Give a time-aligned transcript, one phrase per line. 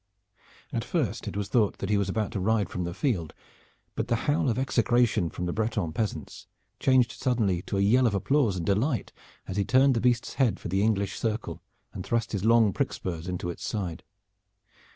[0.73, 3.35] At first it was thought that he was about to ride from the field,
[3.93, 6.47] but the howl of execration from the Breton peasants
[6.79, 9.13] changed suddenly to a yell of applause and delight
[9.47, 11.61] as he turned the beast's head for the English circle
[11.93, 14.01] and thrust his long prick spurs into its side.